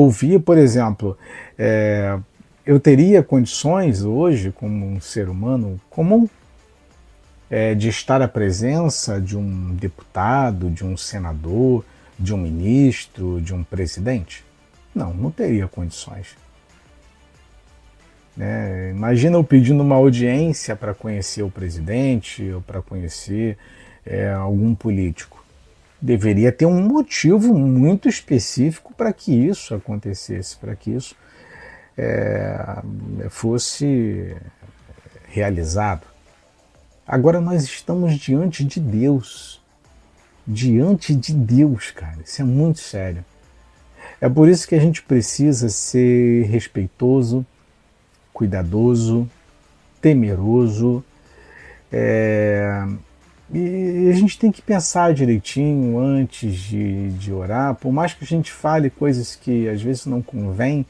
ouvir, 0.00 0.40
por 0.40 0.58
exemplo, 0.58 1.16
é, 1.58 2.18
eu 2.64 2.78
teria 2.78 3.22
condições 3.22 4.02
hoje, 4.02 4.52
como 4.52 4.86
um 4.86 5.00
ser 5.00 5.28
humano 5.28 5.80
comum, 5.88 6.28
é, 7.50 7.74
de 7.74 7.88
estar 7.88 8.22
à 8.22 8.28
presença 8.28 9.20
de 9.20 9.36
um 9.36 9.74
deputado, 9.74 10.70
de 10.70 10.84
um 10.84 10.96
senador, 10.96 11.84
de 12.18 12.32
um 12.32 12.38
ministro, 12.38 13.40
de 13.40 13.54
um 13.54 13.64
presidente? 13.64 14.44
Não, 14.94 15.12
não 15.12 15.30
teria 15.30 15.66
condições. 15.66 16.36
Né? 18.36 18.90
Imagina 18.90 19.36
eu 19.36 19.44
pedindo 19.44 19.82
uma 19.82 19.96
audiência 19.96 20.76
para 20.76 20.94
conhecer 20.94 21.42
o 21.42 21.50
presidente 21.50 22.50
ou 22.52 22.60
para 22.60 22.80
conhecer 22.80 23.58
é, 24.06 24.30
algum 24.30 24.74
político. 24.74 25.39
Deveria 26.00 26.50
ter 26.50 26.66
um 26.66 26.80
motivo 26.80 27.54
muito 27.54 28.08
específico 28.08 28.94
para 28.94 29.12
que 29.12 29.32
isso 29.32 29.74
acontecesse, 29.74 30.56
para 30.56 30.74
que 30.74 30.90
isso 30.90 31.14
é, 31.96 32.82
fosse 33.28 34.34
realizado. 35.28 36.06
Agora 37.06 37.40
nós 37.40 37.64
estamos 37.64 38.14
diante 38.18 38.64
de 38.64 38.80
Deus. 38.80 39.60
Diante 40.46 41.14
de 41.14 41.34
Deus, 41.34 41.90
cara. 41.90 42.18
Isso 42.24 42.40
é 42.40 42.44
muito 42.44 42.80
sério. 42.80 43.24
É 44.20 44.28
por 44.28 44.48
isso 44.48 44.66
que 44.66 44.74
a 44.74 44.80
gente 44.80 45.02
precisa 45.02 45.68
ser 45.68 46.44
respeitoso, 46.46 47.44
cuidadoso, 48.32 49.28
temeroso. 50.00 51.04
É, 51.92 52.86
e 53.52 54.08
a 54.08 54.12
gente 54.12 54.38
tem 54.38 54.52
que 54.52 54.62
pensar 54.62 55.12
direitinho 55.12 55.98
antes 55.98 56.54
de, 56.54 57.10
de 57.10 57.32
orar, 57.32 57.74
por 57.74 57.92
mais 57.92 58.14
que 58.14 58.22
a 58.22 58.26
gente 58.26 58.52
fale 58.52 58.90
coisas 58.90 59.34
que 59.34 59.68
às 59.68 59.82
vezes 59.82 60.06
não 60.06 60.22
convém, 60.22 60.86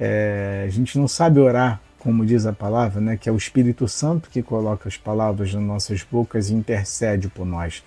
é, 0.00 0.64
a 0.66 0.70
gente 0.70 0.98
não 0.98 1.06
sabe 1.06 1.38
orar, 1.40 1.80
como 1.98 2.24
diz 2.24 2.46
a 2.46 2.52
palavra, 2.52 3.00
né, 3.00 3.16
que 3.16 3.28
é 3.28 3.32
o 3.32 3.36
Espírito 3.36 3.86
Santo 3.86 4.30
que 4.30 4.42
coloca 4.42 4.88
as 4.88 4.96
palavras 4.96 5.52
nas 5.52 5.62
nossas 5.62 6.02
bocas 6.02 6.48
e 6.48 6.54
intercede 6.54 7.28
por 7.28 7.44
nós, 7.44 7.84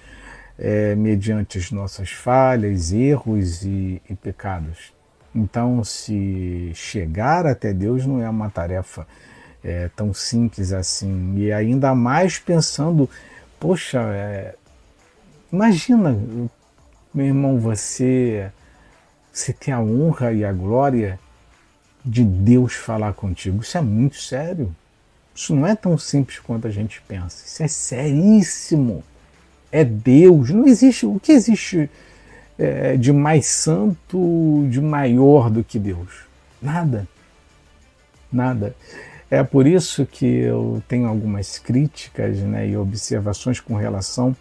é, 0.60 0.96
mediante 0.96 1.58
as 1.58 1.72
nossas 1.72 2.12
falhas, 2.12 2.92
erros 2.92 3.64
e, 3.64 4.02
e 4.10 4.16
pecados. 4.16 4.94
Então, 5.34 5.84
se 5.84 6.72
chegar 6.74 7.46
até 7.46 7.74
Deus 7.74 8.06
não 8.06 8.22
é 8.22 8.30
uma 8.30 8.50
tarefa 8.50 9.08
é, 9.64 9.90
tão 9.96 10.14
simples 10.14 10.72
assim. 10.74 11.36
E 11.38 11.52
ainda 11.52 11.94
mais 11.94 12.40
pensando, 12.40 13.10
poxa, 13.60 14.00
é, 14.14 14.56
imagina, 15.52 16.18
meu 17.14 17.26
irmão, 17.26 17.60
você, 17.60 18.52
você 19.32 19.54
tem 19.54 19.74
a 19.74 19.80
honra 19.80 20.32
e 20.34 20.44
a 20.46 20.54
glória 20.54 21.20
de 22.04 22.24
Deus 22.24 22.74
falar 22.74 23.14
contigo. 23.14 23.62
Isso 23.62 23.78
é 23.78 23.82
muito 23.82 24.18
sério. 24.18 24.74
Isso 25.36 25.56
não 25.56 25.68
é 25.68 25.76
tão 25.76 25.98
simples 25.98 26.40
quanto 26.40 26.68
a 26.68 26.72
gente 26.72 27.02
pensa. 27.08 27.44
Isso 27.46 27.64
é 27.64 27.68
seríssimo. 27.68 29.04
É 29.72 29.84
Deus. 29.84 30.50
Não 30.50 30.66
existe. 30.66 31.06
O 31.06 31.20
que 31.20 31.32
existe 31.32 31.90
é, 32.58 32.98
de 32.98 33.12
mais 33.12 33.46
santo, 33.46 34.66
de 34.70 34.82
maior 34.82 35.50
do 35.50 35.64
que 35.64 35.78
Deus? 35.78 36.24
Nada. 36.62 37.08
Nada. 38.32 38.76
É 39.30 39.44
por 39.44 39.68
isso 39.68 40.06
que 40.06 40.26
eu 40.26 40.82
tenho 40.88 41.08
algumas 41.08 41.60
críticas 41.60 42.38
né, 42.40 42.70
e 42.70 42.78
observações 42.78 43.60
com 43.60 43.76
relação 43.76 44.36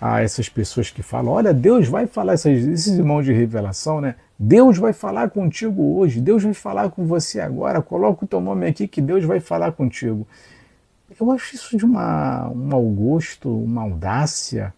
a 0.00 0.20
essas 0.22 0.48
pessoas 0.48 0.90
que 0.90 1.02
falam: 1.02 1.32
olha, 1.32 1.52
Deus 1.52 1.88
vai 1.88 2.06
falar, 2.06 2.34
esses 2.34 2.86
irmãos 2.86 3.24
de 3.24 3.32
revelação, 3.32 4.00
né? 4.00 4.14
Deus 4.38 4.78
vai 4.78 4.92
falar 4.92 5.30
contigo 5.30 5.98
hoje, 5.98 6.20
Deus 6.20 6.42
vai 6.42 6.54
falar 6.54 6.90
com 6.90 7.06
você 7.06 7.40
agora, 7.40 7.80
coloca 7.80 8.24
o 8.24 8.28
teu 8.28 8.40
nome 8.40 8.66
aqui 8.66 8.88
que 8.88 9.00
Deus 9.00 9.24
vai 9.24 9.38
falar 9.38 9.72
contigo. 9.72 10.26
Eu 11.20 11.30
acho 11.30 11.54
isso 11.54 11.76
de 11.76 11.84
uma, 11.84 12.48
um 12.48 12.66
mau 12.66 12.82
gosto, 12.82 13.48
uma 13.48 13.82
audácia, 13.82 14.72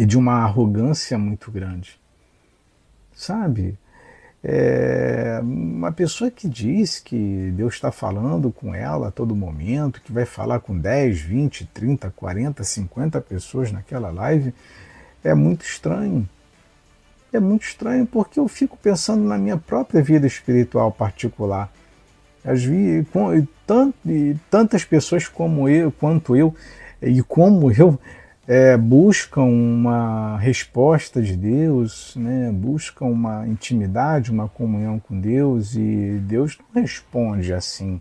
e 0.00 0.06
de 0.06 0.16
uma 0.16 0.44
arrogância 0.44 1.18
muito 1.18 1.50
grande. 1.50 2.00
Sabe? 3.12 3.78
É 4.42 5.38
uma 5.42 5.92
pessoa 5.92 6.30
que 6.30 6.48
diz 6.48 6.98
que 6.98 7.52
Deus 7.54 7.74
está 7.74 7.92
falando 7.92 8.50
com 8.50 8.74
ela 8.74 9.08
a 9.08 9.10
todo 9.10 9.36
momento, 9.36 10.00
que 10.00 10.12
vai 10.12 10.24
falar 10.24 10.60
com 10.60 10.78
10, 10.78 11.20
20, 11.20 11.66
30, 11.66 12.10
40, 12.10 12.64
50 12.64 13.20
pessoas 13.20 13.70
naquela 13.70 14.10
live, 14.10 14.54
é 15.22 15.34
muito 15.34 15.64
estranho. 15.64 16.28
É 17.32 17.38
muito 17.38 17.62
estranho 17.62 18.06
porque 18.06 18.40
eu 18.40 18.48
fico 18.48 18.76
pensando 18.76 19.22
na 19.22 19.38
minha 19.38 19.56
própria 19.56 20.02
vida 20.02 20.26
espiritual 20.26 20.90
particular. 20.90 21.70
As 22.44 22.64
vi, 22.64 23.06
com, 23.12 23.46
tantas 24.50 24.84
pessoas 24.84 25.28
como 25.28 25.68
eu, 25.68 25.92
quanto 25.92 26.34
eu, 26.34 26.54
e 27.02 27.22
como 27.22 27.70
eu, 27.70 27.98
é, 28.46 28.76
buscam 28.76 29.42
uma 29.42 30.36
resposta 30.38 31.22
de 31.22 31.36
Deus, 31.36 32.14
né? 32.16 32.50
buscam 32.52 33.06
uma 33.06 33.46
intimidade, 33.46 34.30
uma 34.30 34.48
comunhão 34.48 34.98
com 34.98 35.20
Deus 35.20 35.74
e 35.74 36.20
Deus 36.22 36.58
não 36.58 36.82
responde 36.82 37.52
assim 37.52 38.00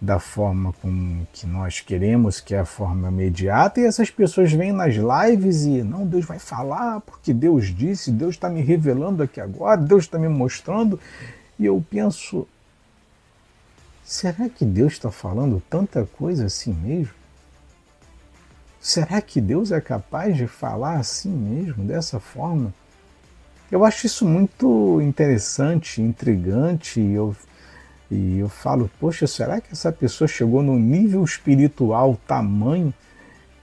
da 0.00 0.20
forma 0.20 0.72
como 0.80 1.26
que 1.32 1.46
nós 1.46 1.80
queremos, 1.80 2.40
que 2.40 2.54
é 2.54 2.60
a 2.60 2.64
forma 2.64 3.08
imediata, 3.08 3.80
e 3.80 3.84
essas 3.84 4.10
pessoas 4.10 4.52
vêm 4.52 4.70
nas 4.70 4.94
lives 4.94 5.64
e 5.64 5.82
não, 5.82 6.06
Deus 6.06 6.24
vai 6.24 6.38
falar 6.38 7.00
porque 7.00 7.32
Deus 7.34 7.74
disse, 7.74 8.12
Deus 8.12 8.36
está 8.36 8.48
me 8.48 8.60
revelando 8.60 9.22
aqui 9.24 9.40
agora, 9.40 9.80
Deus 9.80 10.04
está 10.04 10.18
me 10.18 10.28
mostrando, 10.28 11.00
e 11.58 11.66
eu 11.66 11.84
penso, 11.90 12.46
será 14.04 14.48
que 14.48 14.64
Deus 14.64 14.92
está 14.92 15.10
falando 15.10 15.60
tanta 15.68 16.06
coisa 16.06 16.46
assim 16.46 16.72
mesmo? 16.72 17.17
Será 18.80 19.20
que 19.20 19.40
Deus 19.40 19.72
é 19.72 19.80
capaz 19.80 20.36
de 20.36 20.46
falar 20.46 20.98
assim 20.98 21.30
mesmo, 21.30 21.84
dessa 21.84 22.20
forma? 22.20 22.72
Eu 23.70 23.84
acho 23.84 24.06
isso 24.06 24.26
muito 24.26 25.00
interessante, 25.02 26.00
intrigante, 26.00 27.00
e 27.00 27.12
eu, 27.12 27.36
e 28.10 28.38
eu 28.38 28.48
falo, 28.48 28.90
poxa, 28.98 29.26
será 29.26 29.60
que 29.60 29.72
essa 29.72 29.92
pessoa 29.92 30.26
chegou 30.26 30.62
no 30.62 30.78
nível 30.78 31.22
espiritual 31.22 32.18
tamanho 32.26 32.94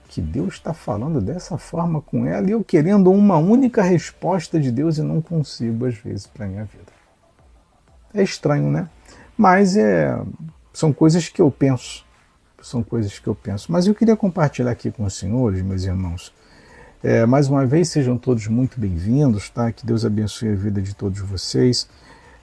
que 0.08 0.20
Deus 0.20 0.54
está 0.54 0.72
falando 0.72 1.20
dessa 1.20 1.58
forma 1.58 2.00
com 2.00 2.24
ela 2.24 2.46
e 2.46 2.52
eu 2.52 2.62
querendo 2.62 3.10
uma 3.10 3.36
única 3.36 3.82
resposta 3.82 4.60
de 4.60 4.70
Deus 4.70 4.98
e 4.98 5.02
não 5.02 5.20
consigo, 5.20 5.86
às 5.86 5.96
vezes, 5.96 6.26
para 6.26 6.44
a 6.44 6.48
minha 6.48 6.64
vida? 6.64 6.92
É 8.14 8.22
estranho, 8.22 8.70
né? 8.70 8.88
Mas 9.36 9.76
é, 9.76 10.16
são 10.72 10.92
coisas 10.92 11.28
que 11.28 11.42
eu 11.42 11.50
penso 11.50 12.05
são 12.66 12.82
coisas 12.82 13.18
que 13.18 13.28
eu 13.28 13.34
penso. 13.34 13.70
Mas 13.70 13.86
eu 13.86 13.94
queria 13.94 14.16
compartilhar 14.16 14.72
aqui 14.72 14.90
com 14.90 15.04
os 15.04 15.14
senhores, 15.14 15.62
meus 15.62 15.84
irmãos. 15.84 16.32
É, 17.02 17.24
mais 17.24 17.48
uma 17.48 17.64
vez, 17.64 17.88
sejam 17.88 18.18
todos 18.18 18.48
muito 18.48 18.80
bem-vindos, 18.80 19.48
tá? 19.48 19.70
Que 19.70 19.86
Deus 19.86 20.04
abençoe 20.04 20.48
a 20.48 20.54
vida 20.54 20.82
de 20.82 20.92
todos 20.92 21.20
vocês. 21.20 21.88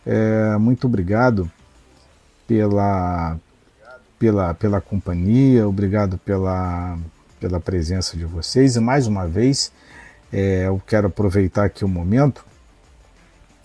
É, 0.06 0.58
muito 0.58 0.88
obrigado 0.88 1.52
pela, 2.48 3.38
pela, 4.18 4.54
pela 4.54 4.80
companhia, 4.80 5.68
obrigado 5.68 6.18
pela, 6.20 6.98
pela 7.40 7.60
presença 7.60 8.16
de 8.16 8.24
vocês. 8.24 8.78
E 8.78 8.80
mais 8.80 9.08
uma 9.08 9.28
vez, 9.28 9.74
é, 10.32 10.68
eu 10.68 10.82
quero 10.88 11.08
aproveitar 11.08 11.66
aqui 11.66 11.84
o 11.84 11.88
momento 11.90 12.46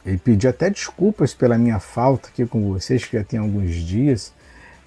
e 0.05 0.17
pedir 0.17 0.49
até 0.49 0.69
desculpas 0.69 1.33
pela 1.33 1.57
minha 1.57 1.79
falta 1.79 2.29
aqui 2.29 2.45
com 2.45 2.73
vocês, 2.73 3.05
que 3.05 3.17
já 3.17 3.23
tem 3.23 3.39
alguns 3.39 3.75
dias 3.75 4.33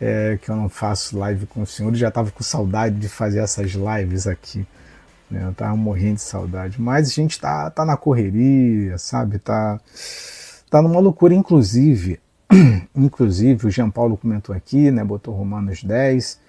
é, 0.02 0.40
que 0.42 0.50
eu 0.50 0.56
não 0.56 0.68
faço 0.68 1.16
live 1.16 1.46
com 1.46 1.62
o 1.62 1.66
senhor, 1.66 1.94
já 1.94 2.08
estava 2.08 2.32
com 2.32 2.44
saudade 2.44 2.96
de 2.96 3.08
fazer 3.08 3.38
essas 3.38 3.74
lives 3.74 4.26
aqui. 4.26 4.66
Né? 5.30 5.44
Eu 5.44 5.52
estava 5.52 5.76
morrendo 5.76 6.16
de 6.16 6.24
saudade. 6.24 6.82
Mas 6.82 7.10
a 7.10 7.14
gente 7.14 7.40
tá, 7.40 7.70
tá 7.70 7.86
na 7.86 7.96
correria, 7.96 8.98
sabe? 8.98 9.38
Tá, 9.38 9.80
tá 10.72 10.82
numa 10.82 11.00
loucura, 11.00 11.36
inclusive. 11.36 12.20
inclusive, 12.96 13.68
o 13.68 13.70
Jean 13.70 13.92
Paulo 13.92 14.18
comentou 14.18 14.56
aqui, 14.56 14.90
né? 14.90 15.04
Botou 15.04 15.36
Romanos 15.36 15.84
10, 15.84 16.40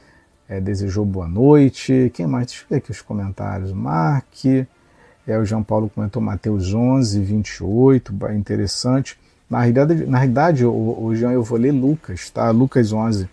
é, 0.49 0.59
desejou 0.59 1.05
boa 1.05 1.29
noite. 1.29 2.11
Quem 2.15 2.27
mais? 2.27 2.47
Deixa 2.47 2.65
eu 2.65 2.69
ver 2.71 2.77
aqui 2.77 2.91
os 2.91 3.03
comentários. 3.03 3.71
Mark. 3.71 4.45
É, 5.25 5.39
o 5.39 5.45
João 5.45 5.63
Paulo 5.63 5.89
comentou 5.89 6.21
Mateus 6.21 6.75
11, 6.75 7.21
28, 7.21 8.13
interessante. 8.35 9.17
Na 9.49 9.61
realidade, 9.61 10.07
na 10.07 10.19
realidade 10.19 10.65
o, 10.65 11.05
o 11.05 11.15
Jean, 11.15 11.31
eu 11.31 11.45
vou 11.45 11.57
ler 11.57 11.71
Lucas, 11.71 12.29
tá? 12.29 12.51
Lucas 12.51 12.93
11, 12.93 13.29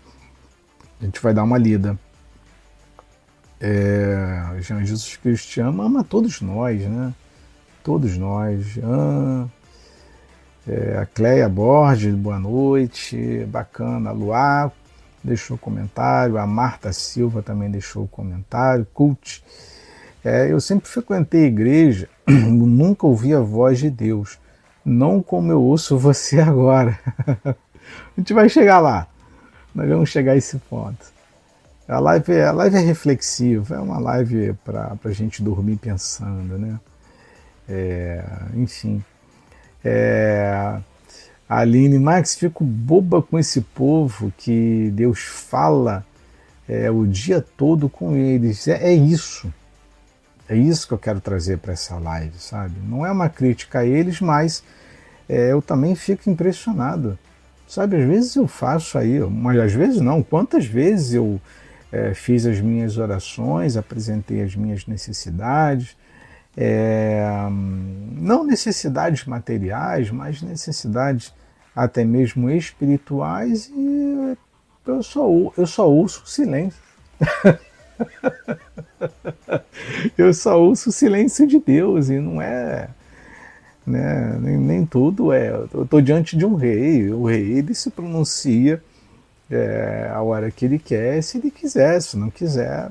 a 1.00 1.04
gente 1.04 1.20
vai 1.20 1.32
dar 1.32 1.44
uma 1.44 1.56
lida. 1.56 1.98
É, 3.60 4.58
Jean 4.60 4.84
Jesus 4.84 5.16
Cristo 5.16 5.60
ama, 5.60 5.84
ama 5.84 6.04
todos 6.04 6.40
nós, 6.40 6.82
né? 6.82 7.14
Todos 7.82 8.16
nós. 8.18 8.64
Jean, 8.64 9.50
é, 10.68 10.98
a 10.98 11.06
Cleia 11.06 11.48
Borges, 11.48 12.14
boa 12.14 12.38
noite, 12.38 13.44
bacana. 13.48 14.10
A 14.10 14.12
Luá 14.12 14.70
deixou 15.24 15.56
comentário, 15.56 16.38
a 16.38 16.46
Marta 16.46 16.92
Silva 16.92 17.42
também 17.42 17.70
deixou 17.70 18.06
comentário. 18.06 18.86
Cult. 18.92 19.42
É, 20.22 20.52
eu 20.52 20.60
sempre 20.60 20.88
frequentei 20.88 21.46
igreja, 21.46 22.08
nunca 22.28 23.06
ouvi 23.06 23.34
a 23.34 23.40
voz 23.40 23.78
de 23.78 23.88
Deus. 23.88 24.38
não 24.84 25.22
como 25.22 25.50
eu 25.50 25.62
ouço 25.62 25.96
você 25.96 26.40
agora. 26.40 26.98
a 27.46 27.54
gente 28.18 28.34
vai 28.34 28.48
chegar 28.50 28.80
lá. 28.80 29.06
Nós 29.74 29.88
vamos 29.88 30.08
chegar 30.08 30.32
a 30.32 30.36
esse 30.36 30.58
ponto. 30.58 31.12
A 31.88 31.98
live, 31.98 32.40
a 32.40 32.52
live 32.52 32.76
é 32.76 32.80
reflexiva, 32.80 33.74
é 33.74 33.78
uma 33.78 33.98
live 33.98 34.54
para 34.64 34.96
a 35.04 35.10
gente 35.10 35.42
dormir 35.42 35.76
pensando, 35.76 36.56
né? 36.56 36.78
É, 37.68 38.24
enfim. 38.54 39.04
É, 39.84 40.78
Aline 41.48 41.98
Max, 41.98 42.36
fico 42.36 42.62
boba 42.62 43.20
com 43.20 43.38
esse 43.38 43.60
povo 43.60 44.32
que 44.36 44.90
Deus 44.92 45.20
fala 45.20 46.06
é, 46.68 46.88
o 46.90 47.06
dia 47.06 47.44
todo 47.56 47.88
com 47.88 48.14
eles. 48.14 48.68
É, 48.68 48.90
é 48.90 48.94
isso. 48.94 49.52
É 50.48 50.56
isso 50.56 50.86
que 50.86 50.94
eu 50.94 50.98
quero 50.98 51.20
trazer 51.20 51.58
para 51.58 51.72
essa 51.72 51.96
live, 51.98 52.38
sabe? 52.38 52.74
Não 52.84 53.04
é 53.04 53.10
uma 53.10 53.28
crítica 53.28 53.80
a 53.80 53.84
eles, 53.84 54.20
mas 54.20 54.62
é, 55.28 55.52
eu 55.52 55.60
também 55.60 55.94
fico 55.94 56.30
impressionado. 56.30 57.18
Sabe, 57.70 57.96
às 57.98 58.04
vezes 58.04 58.34
eu 58.34 58.48
faço 58.48 58.98
aí, 58.98 59.20
mas 59.20 59.56
às 59.56 59.72
vezes 59.72 60.00
não. 60.00 60.24
Quantas 60.24 60.66
vezes 60.66 61.14
eu 61.14 61.40
é, 61.92 62.12
fiz 62.14 62.44
as 62.44 62.60
minhas 62.60 62.98
orações, 62.98 63.76
apresentei 63.76 64.42
as 64.42 64.56
minhas 64.56 64.88
necessidades, 64.88 65.96
é, 66.56 67.24
não 68.18 68.42
necessidades 68.42 69.24
materiais, 69.24 70.10
mas 70.10 70.42
necessidades 70.42 71.32
até 71.74 72.04
mesmo 72.04 72.50
espirituais, 72.50 73.70
e 73.72 74.36
eu 74.84 75.02
só, 75.04 75.28
eu 75.56 75.64
só 75.64 75.88
ouço 75.88 76.26
silêncio. 76.26 76.82
eu 80.18 80.34
só 80.34 80.60
ouço 80.60 80.88
o 80.88 80.92
silêncio 80.92 81.46
de 81.46 81.60
Deus 81.60 82.08
e 82.08 82.18
não 82.18 82.42
é. 82.42 82.88
Né, 83.86 84.38
nem, 84.40 84.56
nem 84.58 84.86
tudo 84.86 85.32
é. 85.32 85.50
Eu 85.72 85.84
estou 85.84 86.00
diante 86.00 86.36
de 86.36 86.44
um 86.44 86.54
rei, 86.54 87.10
o 87.10 87.24
rei 87.24 87.58
ele 87.58 87.74
se 87.74 87.90
pronuncia 87.90 88.82
é, 89.50 90.10
a 90.12 90.22
hora 90.22 90.50
que 90.50 90.64
ele 90.64 90.78
quer, 90.78 91.22
se 91.22 91.38
ele 91.38 91.50
quiser, 91.50 92.00
se 92.00 92.16
não 92.16 92.30
quiser, 92.30 92.90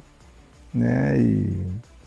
né, 0.74 1.18
e 1.18 1.56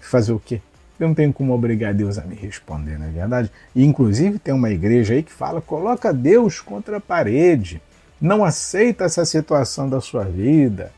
fazer 0.01 0.33
o 0.33 0.39
quê? 0.39 0.61
Eu 1.01 1.09
não 1.09 1.15
tenho 1.15 1.33
como 1.33 1.53
obrigar 1.53 1.95
Deus 1.95 2.19
a 2.19 2.23
me 2.23 2.37
responder, 2.37 2.99
não 2.99 3.07
é 3.07 3.11
verdade? 3.11 3.51
E, 3.75 3.85
inclusive 3.85 4.39
tem 4.39 4.55
uma 4.55 4.71
igreja 4.71 5.15
aí 5.15 5.23
que 5.23 5.33
fala: 5.33 5.61
coloca 5.61 6.13
Deus 6.13 6.61
contra 6.61 6.99
a 6.99 7.01
parede, 7.01 7.83
não 8.21 8.45
aceita 8.45 9.05
essa 9.05 9.25
situação 9.25 9.89
da 9.89 10.01
sua 10.01 10.25
vida, 10.25 10.93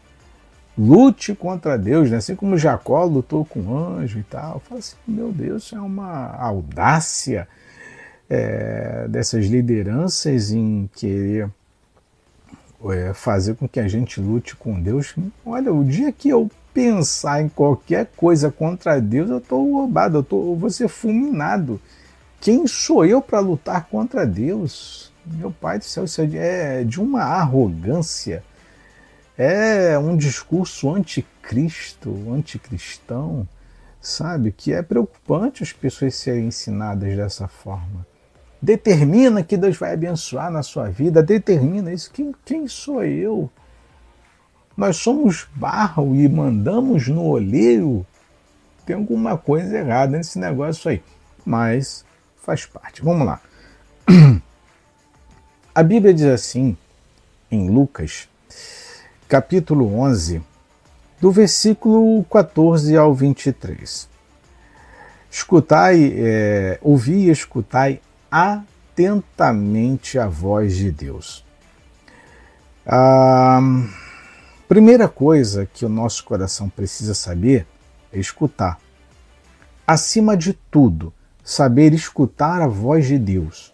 lute 0.76 1.34
contra 1.34 1.78
Deus, 1.78 2.10
né? 2.10 2.18
assim 2.18 2.34
como 2.34 2.58
Jacó 2.58 3.04
lutou 3.04 3.44
com 3.44 3.60
o 3.60 3.78
anjo 3.78 4.18
e 4.18 4.24
tal. 4.24 4.60
Fala 4.68 4.80
assim: 4.80 4.96
meu 5.06 5.32
Deus, 5.32 5.64
isso 5.64 5.76
é 5.76 5.80
uma 5.80 6.34
audácia 6.36 7.48
é, 8.28 9.06
dessas 9.08 9.46
lideranças 9.46 10.50
em 10.50 10.88
querer 10.94 11.50
é, 12.90 13.12
fazer 13.14 13.54
com 13.54 13.68
que 13.68 13.80
a 13.80 13.88
gente 13.88 14.20
lute 14.20 14.56
com 14.56 14.80
Deus. 14.80 15.14
Olha, 15.44 15.72
o 15.72 15.84
dia 15.84 16.12
que 16.12 16.28
eu 16.28 16.50
pensar 16.72 17.40
em 17.40 17.48
qualquer 17.48 18.10
coisa 18.16 18.50
contra 18.50 19.00
Deus, 19.00 19.30
eu 19.30 19.38
estou 19.38 19.72
roubado, 19.72 20.18
eu, 20.18 20.22
tô, 20.22 20.52
eu 20.52 20.56
vou 20.56 20.70
ser 20.70 20.88
fulminado. 20.88 21.80
Quem 22.40 22.66
sou 22.66 23.04
eu 23.04 23.22
para 23.22 23.40
lutar 23.40 23.86
contra 23.86 24.26
Deus? 24.26 25.12
Meu 25.24 25.50
Pai 25.50 25.78
do 25.78 25.84
céu, 25.84 26.04
isso 26.04 26.20
é 26.20 26.84
de 26.84 27.00
uma 27.00 27.22
arrogância. 27.22 28.44
É 29.36 29.98
um 29.98 30.16
discurso 30.16 30.94
anticristo, 30.94 32.30
anticristão, 32.30 33.48
sabe? 34.00 34.52
Que 34.52 34.72
é 34.72 34.82
preocupante 34.82 35.62
as 35.62 35.72
pessoas 35.72 36.14
serem 36.14 36.48
ensinadas 36.48 37.16
dessa 37.16 37.48
forma 37.48 38.06
determina 38.64 39.42
que 39.42 39.58
Deus 39.58 39.76
vai 39.76 39.92
abençoar 39.92 40.50
na 40.50 40.62
sua 40.62 40.88
vida, 40.88 41.22
determina 41.22 41.92
isso. 41.92 42.10
Quem, 42.10 42.34
quem 42.44 42.66
sou 42.66 43.04
eu? 43.04 43.50
Nós 44.74 44.96
somos 44.96 45.46
barro 45.54 46.16
e 46.16 46.26
mandamos 46.28 47.06
no 47.06 47.24
olheiro. 47.24 48.06
Tem 48.86 48.96
alguma 48.96 49.36
coisa 49.36 49.76
errada 49.76 50.16
nesse 50.16 50.38
negócio 50.38 50.90
aí. 50.90 51.02
Mas 51.44 52.04
faz 52.38 52.64
parte. 52.64 53.02
Vamos 53.02 53.26
lá. 53.26 53.40
A 55.74 55.82
Bíblia 55.82 56.14
diz 56.14 56.26
assim, 56.26 56.76
em 57.50 57.68
Lucas, 57.68 58.28
capítulo 59.28 59.94
11, 59.98 60.40
do 61.20 61.30
versículo 61.30 62.24
14 62.24 62.96
ao 62.96 63.12
23. 63.12 64.08
Escutai, 65.30 66.14
é, 66.16 66.78
ouvi 66.80 67.26
e 67.26 67.30
escutai 67.30 68.00
atentamente 68.34 70.18
a 70.18 70.26
voz 70.26 70.74
de 70.74 70.90
Deus. 70.90 71.44
A 72.84 73.60
primeira 74.66 75.06
coisa 75.06 75.66
que 75.72 75.84
o 75.84 75.88
nosso 75.88 76.24
coração 76.24 76.68
precisa 76.68 77.14
saber 77.14 77.64
é 78.12 78.18
escutar. 78.18 78.80
Acima 79.86 80.36
de 80.36 80.52
tudo, 80.52 81.12
saber 81.44 81.94
escutar 81.94 82.60
a 82.60 82.66
voz 82.66 83.06
de 83.06 83.20
Deus. 83.20 83.72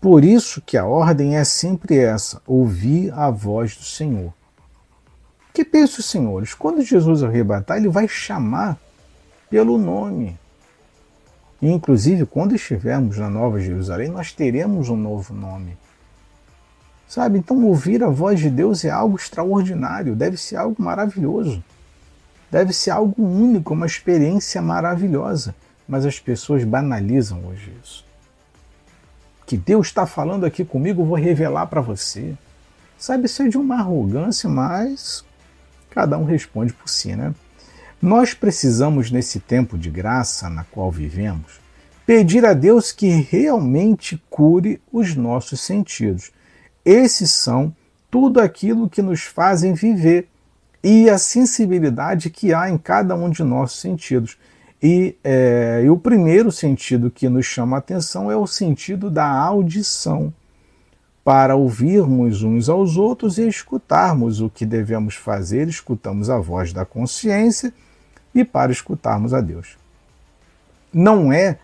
Por 0.00 0.24
isso 0.24 0.60
que 0.60 0.76
a 0.76 0.84
ordem 0.84 1.36
é 1.36 1.44
sempre 1.44 1.96
essa: 1.96 2.42
ouvir 2.44 3.12
a 3.12 3.30
voz 3.30 3.76
do 3.76 3.84
Senhor. 3.84 4.34
Que 5.54 5.64
pensa 5.64 6.00
os 6.00 6.06
senhores? 6.06 6.54
Quando 6.54 6.82
Jesus 6.82 7.22
arrebatar, 7.22 7.76
ele 7.76 7.88
vai 7.88 8.08
chamar 8.08 8.76
pelo 9.48 9.78
nome. 9.78 10.36
Inclusive, 11.72 12.26
quando 12.26 12.54
estivermos 12.54 13.18
na 13.18 13.28
Nova 13.28 13.58
Jerusalém, 13.58 14.08
nós 14.08 14.32
teremos 14.32 14.88
um 14.88 14.96
novo 14.96 15.34
nome. 15.34 15.76
Sabe? 17.08 17.38
Então, 17.38 17.64
ouvir 17.64 18.02
a 18.02 18.08
voz 18.08 18.40
de 18.40 18.50
Deus 18.50 18.84
é 18.84 18.90
algo 18.90 19.16
extraordinário, 19.16 20.14
deve 20.14 20.36
ser 20.36 20.56
algo 20.56 20.80
maravilhoso. 20.82 21.62
Deve 22.50 22.72
ser 22.72 22.90
algo 22.90 23.22
único, 23.22 23.74
uma 23.74 23.86
experiência 23.86 24.62
maravilhosa. 24.62 25.54
Mas 25.88 26.04
as 26.04 26.18
pessoas 26.18 26.64
banalizam 26.64 27.44
hoje 27.46 27.72
isso. 27.82 28.04
Que 29.44 29.56
Deus 29.56 29.88
está 29.88 30.06
falando 30.06 30.44
aqui 30.44 30.64
comigo, 30.64 31.04
vou 31.04 31.16
revelar 31.16 31.66
para 31.66 31.80
você. 31.80 32.34
Sabe, 32.98 33.26
isso 33.26 33.42
é 33.42 33.48
de 33.48 33.58
uma 33.58 33.76
arrogância, 33.76 34.48
mas 34.48 35.24
cada 35.90 36.18
um 36.18 36.24
responde 36.24 36.72
por 36.72 36.88
si, 36.88 37.14
né? 37.14 37.34
Nós 38.06 38.32
precisamos, 38.32 39.10
nesse 39.10 39.40
tempo 39.40 39.76
de 39.76 39.90
graça 39.90 40.48
na 40.48 40.62
qual 40.62 40.92
vivemos, 40.92 41.58
pedir 42.06 42.46
a 42.46 42.52
Deus 42.52 42.92
que 42.92 43.08
realmente 43.08 44.22
cure 44.30 44.80
os 44.92 45.16
nossos 45.16 45.60
sentidos. 45.60 46.30
Esses 46.84 47.32
são 47.32 47.74
tudo 48.08 48.38
aquilo 48.38 48.88
que 48.88 49.02
nos 49.02 49.22
fazem 49.22 49.74
viver 49.74 50.28
e 50.84 51.10
a 51.10 51.18
sensibilidade 51.18 52.30
que 52.30 52.54
há 52.54 52.70
em 52.70 52.78
cada 52.78 53.16
um 53.16 53.28
de 53.28 53.42
nossos 53.42 53.80
sentidos. 53.80 54.38
E, 54.80 55.16
é, 55.24 55.82
e 55.84 55.90
o 55.90 55.96
primeiro 55.96 56.52
sentido 56.52 57.10
que 57.10 57.28
nos 57.28 57.46
chama 57.46 57.76
a 57.76 57.80
atenção 57.80 58.30
é 58.30 58.36
o 58.36 58.46
sentido 58.46 59.10
da 59.10 59.28
audição, 59.28 60.32
para 61.24 61.56
ouvirmos 61.56 62.44
uns 62.44 62.68
aos 62.68 62.96
outros 62.96 63.36
e 63.36 63.48
escutarmos 63.48 64.40
o 64.40 64.48
que 64.48 64.64
devemos 64.64 65.16
fazer, 65.16 65.66
escutamos 65.66 66.30
a 66.30 66.38
voz 66.38 66.72
da 66.72 66.84
consciência 66.84 67.74
e 68.36 68.44
para 68.44 68.70
escutarmos 68.70 69.32
a 69.32 69.40
Deus. 69.40 69.78
Não 70.92 71.32
é 71.32 71.58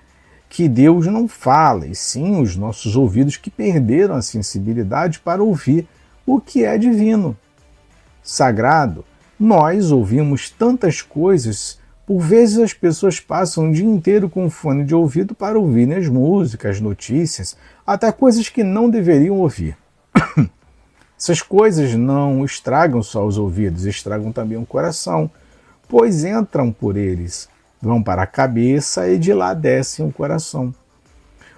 que 0.48 0.68
Deus 0.68 1.06
não 1.06 1.28
fala, 1.28 1.86
e 1.86 1.94
sim 1.94 2.40
os 2.40 2.56
nossos 2.56 2.96
ouvidos 2.96 3.36
que 3.36 3.50
perderam 3.50 4.14
a 4.14 4.22
sensibilidade 4.22 5.20
para 5.20 5.42
ouvir 5.42 5.86
o 6.26 6.40
que 6.40 6.64
é 6.64 6.76
divino. 6.78 7.36
Sagrado, 8.22 9.04
nós 9.38 9.90
ouvimos 9.90 10.48
tantas 10.48 11.02
coisas, 11.02 11.78
por 12.06 12.20
vezes 12.20 12.58
as 12.58 12.72
pessoas 12.72 13.20
passam 13.20 13.68
o 13.68 13.72
dia 13.72 13.84
inteiro 13.84 14.30
com 14.30 14.48
fone 14.48 14.84
de 14.84 14.94
ouvido 14.94 15.34
para 15.34 15.58
ouvir 15.58 15.92
as 15.92 16.08
músicas, 16.08 16.80
notícias, 16.80 17.56
até 17.86 18.10
coisas 18.10 18.48
que 18.48 18.64
não 18.64 18.88
deveriam 18.88 19.36
ouvir. 19.36 19.76
Essas 21.18 21.42
coisas 21.42 21.94
não 21.94 22.44
estragam 22.44 23.02
só 23.02 23.26
os 23.26 23.36
ouvidos, 23.36 23.84
estragam 23.84 24.32
também 24.32 24.56
o 24.56 24.66
coração, 24.66 25.30
pois 25.92 26.25
entram 26.25 26.72
por 26.72 26.96
eles, 26.96 27.50
vão 27.78 28.02
para 28.02 28.22
a 28.22 28.26
cabeça 28.26 29.06
e 29.11 29.18
de 29.18 29.34
lá 29.34 29.52
descem 29.52 30.06
o 30.06 30.11
coração. 30.11 30.75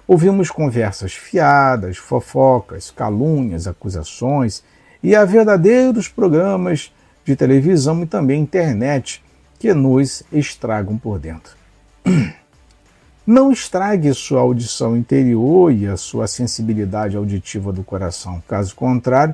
Ouvimos 0.05 0.51
conversas 0.51 1.13
fiadas, 1.13 1.95
fofocas, 1.95 2.91
calúnias, 2.91 3.65
acusações 3.65 4.61
e 5.01 5.15
há 5.15 5.23
verdadeiros 5.23 6.09
programas 6.09 6.91
de 7.23 7.33
televisão 7.33 8.03
e 8.03 8.05
também 8.05 8.41
internet 8.41 9.23
que 9.57 9.73
nos 9.73 10.21
estragam 10.33 10.97
por 10.97 11.17
dentro. 11.17 11.55
Não 13.25 13.53
estrague 13.53 14.13
sua 14.13 14.41
audição 14.41 14.97
interior 14.97 15.71
e 15.71 15.87
a 15.87 15.95
sua 15.95 16.27
sensibilidade 16.27 17.15
auditiva 17.15 17.71
do 17.71 17.85
coração. 17.85 18.43
Caso 18.49 18.75
contrário, 18.75 19.33